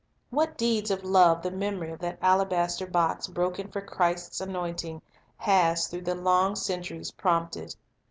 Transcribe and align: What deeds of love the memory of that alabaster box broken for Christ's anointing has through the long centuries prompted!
What 0.31 0.57
deeds 0.57 0.89
of 0.89 1.03
love 1.03 1.43
the 1.43 1.51
memory 1.51 1.91
of 1.91 1.99
that 1.99 2.17
alabaster 2.23 2.87
box 2.87 3.27
broken 3.27 3.67
for 3.67 3.81
Christ's 3.81 4.41
anointing 4.41 5.03
has 5.37 5.85
through 5.87 6.01
the 6.01 6.15
long 6.15 6.55
centuries 6.55 7.11
prompted! 7.11 7.75